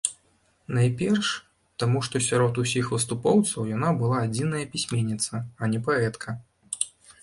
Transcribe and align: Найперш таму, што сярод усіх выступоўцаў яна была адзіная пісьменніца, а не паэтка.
Найперш 0.77 1.29
таму, 1.83 2.01
што 2.09 2.23
сярод 2.29 2.53
усіх 2.65 2.91
выступоўцаў 2.95 3.71
яна 3.77 3.95
была 4.03 4.17
адзіная 4.31 4.67
пісьменніца, 4.77 5.33
а 5.61 5.75
не 5.77 5.89
паэтка. 5.89 6.29